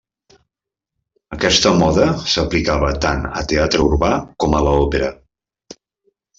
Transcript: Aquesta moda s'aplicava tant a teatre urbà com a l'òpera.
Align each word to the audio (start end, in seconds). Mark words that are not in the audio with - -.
Aquesta 1.37 1.73
moda 1.81 2.07
s'aplicava 2.33 2.91
tant 3.05 3.23
a 3.43 3.45
teatre 3.53 3.87
urbà 3.91 4.13
com 4.45 4.59
a 4.63 4.67
l'òpera. 4.69 5.15